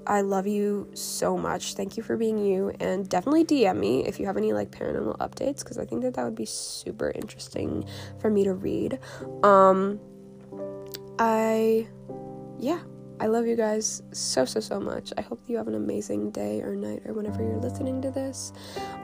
I 0.08 0.22
love 0.22 0.48
you 0.48 0.90
so 0.94 1.38
much. 1.38 1.76
Thank 1.76 1.98
you 1.98 2.04
for 2.04 2.18
being 2.18 2.38
you 2.38 2.74
and 2.80 3.08
definitely 3.08 3.46
DM 3.46 3.78
me 3.78 4.06
if 4.06 4.20
you 4.20 4.26
have 4.26 4.38
any 4.38 4.54
like 4.54 4.72
paranormal 4.72 5.18
updates 5.18 5.60
because 5.60 5.78
I 5.78 5.86
think 5.86 6.02
that 6.02 6.14
that 6.16 6.24
would 6.24 6.36
be 6.36 6.46
super 6.46 7.12
interesting 7.12 7.86
for 8.20 8.30
me 8.30 8.44
to 8.44 8.54
read. 8.54 9.00
Um 9.44 10.00
I 11.20 11.88
yeah, 12.60 12.80
I 13.20 13.28
love 13.28 13.46
you 13.46 13.56
guys 13.56 14.02
so 14.12 14.46
so 14.46 14.60
so 14.60 14.80
much. 14.80 15.14
I 15.18 15.22
hope 15.22 15.40
you 15.48 15.58
have 15.58 15.68
an 15.68 15.76
amazing 15.76 16.32
day 16.32 16.62
or 16.62 16.76
night 16.76 17.04
or 17.06 17.14
whenever 17.14 17.42
you're 17.42 17.58
listening 17.58 18.02
to 18.02 18.12
this. 18.12 18.52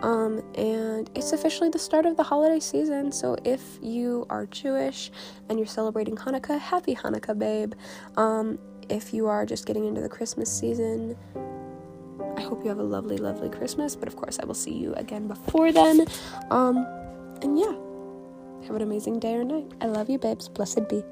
Um 0.02 0.44
and 0.56 1.10
it's 1.16 1.32
officially 1.32 1.70
the 1.70 1.80
start 1.80 2.06
of 2.06 2.18
the 2.18 2.24
holiday 2.24 2.60
season, 2.60 3.12
so 3.12 3.38
if 3.46 3.62
you 3.82 4.26
are 4.30 4.46
Jewish 4.48 5.12
and 5.48 5.58
you're 5.58 5.68
celebrating 5.68 6.16
Hanukkah, 6.16 6.60
happy 6.60 6.96
Hanukkah, 6.96 7.38
babe. 7.38 7.74
Um 8.18 8.60
if 8.90 9.14
you 9.14 9.28
are 9.28 9.46
just 9.46 9.66
getting 9.66 9.86
into 9.86 10.02
the 10.02 10.10
Christmas 10.10 10.52
season, 10.52 11.16
I 12.38 12.42
hope 12.42 12.64
you 12.64 12.70
have 12.70 12.80
a 12.80 12.84
lovely, 12.84 13.18
lovely 13.18 13.50
Christmas. 13.50 13.96
But 13.96 14.08
of 14.08 14.16
course, 14.16 14.40
I 14.40 14.46
will 14.46 14.54
see 14.54 14.74
you 14.74 14.94
again 14.96 15.28
before 15.28 15.72
then. 15.72 16.06
Um, 16.50 16.86
and 17.42 17.58
yeah, 17.58 17.74
have 18.68 18.76
an 18.76 18.82
amazing 18.82 19.20
day 19.20 19.36
or 19.36 19.44
night. 19.44 19.72
I 19.82 19.86
love 19.86 20.10
you, 20.10 20.18
babes. 20.18 20.50
Blessed 20.50 20.88
be. 20.90 21.04